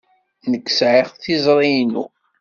[0.51, 2.05] Nekk sɛiɣ tiẓri-inu.